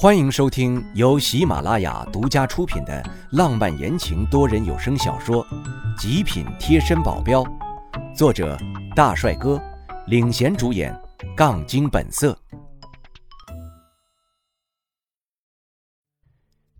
[0.00, 5.44] 欢迎收听由喜马拉雅独家出品的浪漫言情多人有声小说
[6.00, 7.42] 《极品贴身保镖》，
[8.14, 8.56] 作者
[8.94, 9.60] 大帅哥
[10.06, 10.96] 领衔主演，
[11.36, 12.38] 杠精本色。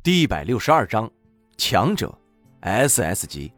[0.00, 1.10] 第一百六十二章，
[1.56, 2.16] 强者
[2.62, 3.52] ，SS 级。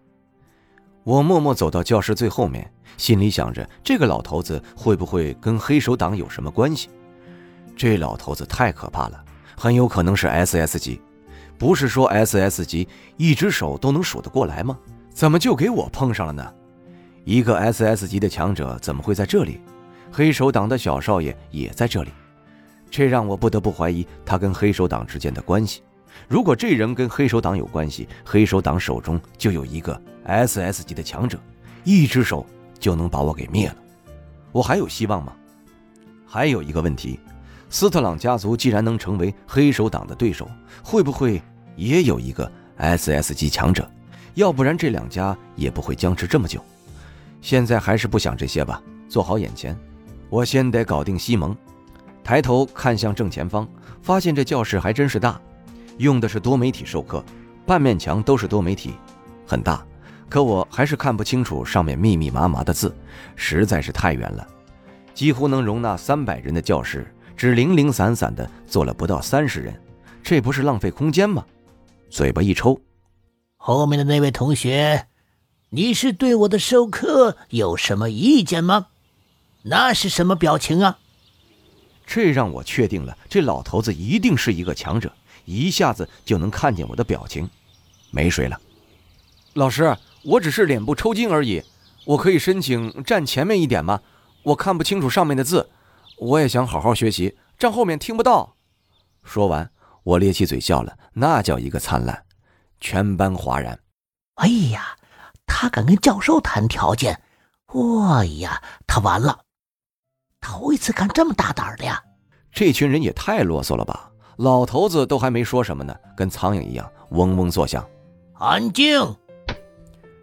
[1.04, 6.88] 我默默走到教室最后面，心里想着这个老头子会不会跟黑手党有什么关系？
[7.76, 9.22] 这老头子太可怕了。
[9.60, 10.98] 很有可能是 SS 级，
[11.58, 14.78] 不是说 SS 级一只手都能数得过来吗？
[15.12, 16.54] 怎么就给我碰上了呢？
[17.26, 19.60] 一个 SS 级的强者怎么会在这里？
[20.10, 22.10] 黑手党的小少爷也在这里，
[22.90, 25.82] 这让我不得不怀疑他跟黑手党之间的关系。
[26.26, 31.38] 如果这人跟黑手党有关系，黑手党手中就有一个 SS 级的强者，
[31.84, 32.46] 一只手
[32.78, 33.76] 就能把我给灭了。
[34.52, 35.34] 我还有希望吗？
[36.26, 37.20] 还有一个问题。
[37.72, 40.50] 斯特朗家族既然能成为黑手党的对手，
[40.82, 41.40] 会不会
[41.76, 43.88] 也有一个 SS 级强者？
[44.34, 46.60] 要不然这两家也不会僵持这么久。
[47.40, 49.76] 现在还是不想这些吧，做好眼前。
[50.28, 51.56] 我先得搞定西蒙。
[52.24, 53.66] 抬头看向正前方，
[54.02, 55.40] 发现这教室还真是大，
[55.98, 57.24] 用的是多媒体授课，
[57.64, 58.94] 半面墙都是多媒体，
[59.46, 59.84] 很大。
[60.28, 62.94] 可我还是看不清楚上面密密麻麻的字，
[63.36, 64.46] 实在是太远了。
[65.14, 67.06] 几乎能容纳三百人的教室。
[67.40, 69.74] 只零零散散的坐了不到三十人，
[70.22, 71.42] 这不是浪费空间吗？
[72.10, 72.78] 嘴巴一抽，
[73.56, 75.06] 后面的那位同学，
[75.70, 78.88] 你是对我的授课有什么意见吗？
[79.62, 80.98] 那是什么表情啊？
[82.06, 85.10] 这让我确定了，这老头子一定是一个强者，
[85.46, 87.48] 一下子就能看见我的表情。
[88.10, 88.60] 没水了，
[89.54, 91.62] 老师，我只是脸部抽筋而已，
[92.04, 93.98] 我可以申请站前面一点吗？
[94.42, 95.66] 我看不清楚上面的字。
[96.20, 98.56] 我也想好好学习，站后面听不到。
[99.24, 99.70] 说完，
[100.02, 102.24] 我咧起嘴笑了，那叫一个灿烂，
[102.78, 103.78] 全班哗然。
[104.34, 104.96] 哎呀，
[105.46, 107.22] 他敢跟教授谈条件，
[107.68, 109.40] 哎呀，他完了！
[110.42, 112.02] 头一次看这么大胆的呀！
[112.52, 114.10] 这群人也太啰嗦了吧！
[114.36, 117.86] 老头子都还没说什么呢，跟苍蝇一样嗡嗡作响。
[118.34, 119.00] 安静！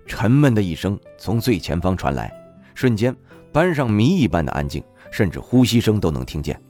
[0.06, 2.32] 沉闷的一声从最前方传来，
[2.78, 3.16] 瞬间
[3.52, 4.84] 班上谜一般的安静。
[5.10, 6.62] 甚至呼吸声都能听见。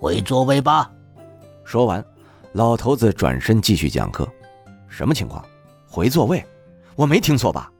[0.00, 0.90] 回座位吧。
[1.62, 2.02] 说完，
[2.52, 4.26] 老头子转身继续讲课。
[4.88, 5.44] 什么情况？
[5.86, 6.42] 回座位？
[6.96, 7.70] 我没听错吧？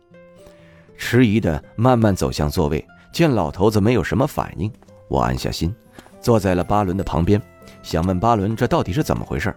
[0.98, 4.71] 迟疑的慢慢走向座位，见老头子没有什么反应，
[5.09, 5.75] 我安下心，
[6.21, 7.41] 坐在了巴伦的旁边，
[7.82, 9.56] 想问巴伦这到底是怎么回事。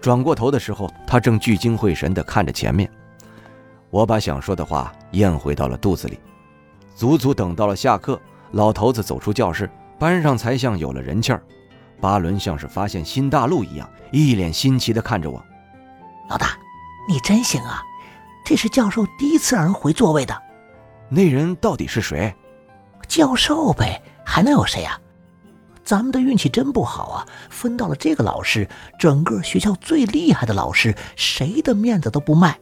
[0.00, 2.90] 转过头的时候，他正聚精会神地看着前面。
[3.90, 6.18] 我把想说的话咽回到了肚子里。
[6.94, 8.20] 足足等到了下课，
[8.52, 9.70] 老头子走出教室。
[9.98, 11.42] 班上才像有了人气儿，
[12.00, 15.44] 巴伦像是发现新大陆一样，一脸新奇地看着我。
[16.30, 16.58] 老大，
[17.06, 17.82] 你真行啊！
[18.42, 20.34] 这是教授第一次让人回座位的。
[21.10, 22.34] 那人到底是谁？
[23.06, 24.98] 教授呗，还能有谁呀？
[25.84, 28.66] 咱们的运气真不好啊，分到了这个老师，
[28.98, 32.58] 整个学校最厉害的老师，谁的面子都不卖。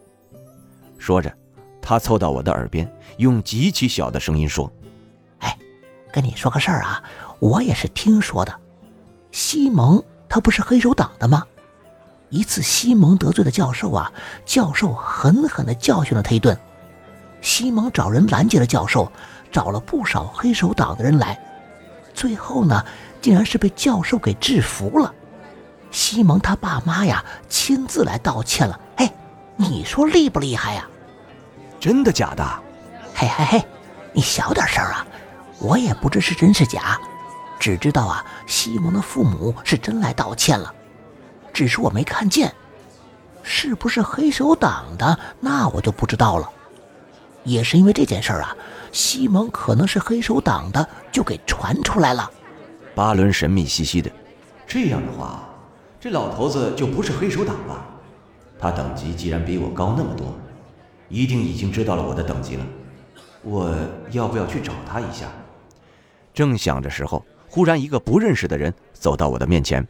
[0.99, 1.33] 说着，
[1.89, 4.71] 他凑到我的耳边，用极其小的声音说
[5.41, 5.57] ：“哎，
[6.13, 7.03] 跟你说个事儿啊。”
[7.41, 8.55] 我也是听说的，
[9.33, 11.47] 西蒙他不是黑手党的吗？
[12.29, 14.13] 一次西蒙得罪了教授啊，
[14.45, 16.55] 教授狠狠的教训了他一顿。
[17.41, 19.11] 西蒙找人拦截了教授，
[19.51, 21.41] 找了不少黑手党的人来，
[22.13, 22.85] 最后呢，
[23.23, 25.15] 竟然是被教授给制服了。
[25.91, 28.79] 西蒙他爸妈呀，亲自来道歉了。
[28.97, 29.11] 哎，
[29.57, 30.87] 你说厉不厉害呀？
[31.81, 32.45] 真的假的？
[33.15, 33.65] 嘿嘿嘿，
[34.13, 35.07] 你小点声啊，
[35.59, 36.99] 我也不知是真是假。
[37.59, 40.73] 只知道啊，西蒙的父母是真来道歉了，
[41.53, 42.55] 只是我没看见，
[43.43, 46.49] 是不是黑手党的那我就不知道了。
[47.43, 48.57] 也是因为这件事啊，
[48.93, 52.31] 西蒙可能是黑手党的，就给传出来了。
[52.95, 54.11] 巴伦神秘兮兮的，
[54.67, 55.49] 这样的话，
[56.01, 57.85] 这老头子就不是黑手党了。
[58.61, 60.37] 他等级既然比我高那么多，
[61.09, 62.67] 一定已经知道了我的等级了。
[63.43, 63.75] 我
[64.11, 65.29] 要不要去找他一下？
[66.35, 67.25] 正想着时候。
[67.51, 69.89] 忽然，一个不认识的人走到我的面前。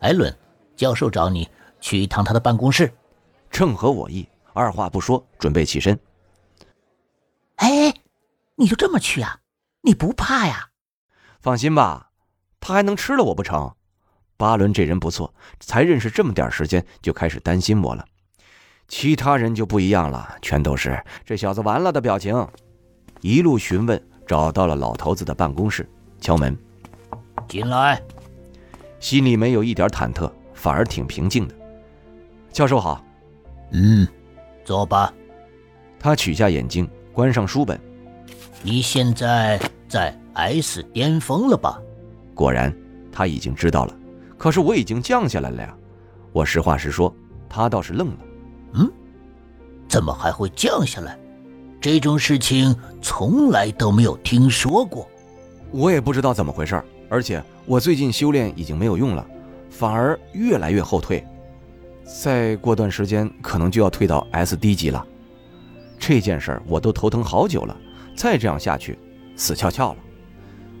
[0.00, 0.36] 艾伦，
[0.74, 1.48] 教授找你
[1.80, 2.92] 去一趟他的办公室，
[3.48, 4.28] 正合我意。
[4.52, 5.96] 二话不说，准备起身。
[7.56, 7.94] 哎，
[8.56, 9.42] 你就这么去啊？
[9.82, 10.70] 你不怕呀？
[11.40, 12.10] 放心吧，
[12.58, 13.72] 他还能吃了我不成？
[14.36, 18.04] 巴伦这人不错，才认识这么点时间就开始担心我了。
[18.88, 22.46] 其他人就不一样了，全都是这小子完了的表情。
[23.20, 25.88] 一路询问，找到了老头子的办公室。
[26.20, 26.56] 敲门，
[27.46, 28.00] 进来。
[29.00, 31.54] 心里没有一点忐忑，反而挺平静的。
[32.52, 33.04] 教授好。
[33.72, 34.06] 嗯，
[34.64, 35.12] 坐吧。
[35.98, 37.78] 他取下眼镜，关上书本。
[38.62, 41.80] 你现在在 S 巅峰了吧？
[42.34, 42.74] 果然，
[43.12, 43.96] 他已经知道了。
[44.38, 45.76] 可是我已经降下来了呀。
[46.32, 47.14] 我实话实说，
[47.48, 48.18] 他倒是愣了。
[48.76, 48.90] 嗯，
[49.88, 51.18] 怎么还会降下来？
[51.80, 55.08] 这种事情从来都没有听说过。
[55.70, 59.24] 我也不知道怎么回事而且我最近修炼已经没有用了，
[59.70, 61.24] 反而越来越后退。
[62.22, 65.04] 再过段时间，可能就要退到 S 低级了。
[65.98, 67.76] 这件事儿我都头疼好久了，
[68.16, 68.98] 再这样下去，
[69.36, 69.98] 死翘翘了。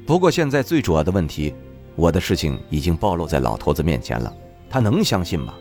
[0.06, 1.54] 不过现在最主要的问题，
[1.94, 4.32] 我的事情已经暴露在老头子面前了，
[4.70, 5.54] 他能相信吗？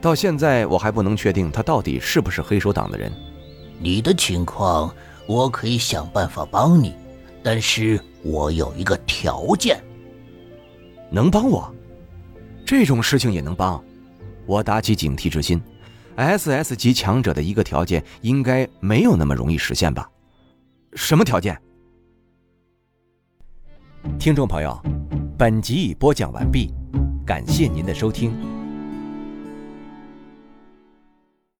[0.00, 3.10] 到现在我还不能确定他到底是不是黑手党的人。
[3.78, 4.94] 你的情况，
[5.26, 6.94] 我可以想办法帮你，
[7.42, 9.82] 但是我有一个条件。
[11.10, 11.72] 能帮我？
[12.64, 13.82] 这种事情也能帮？
[14.44, 15.60] 我打起警惕之心
[16.16, 20.08] ，SS 级强者的一个条件应该没有那么容易实现吧？
[20.94, 21.60] 什么条件？
[24.18, 24.80] 听众朋友，
[25.36, 26.72] 本集已播讲完毕，
[27.26, 28.55] 感谢您的收听。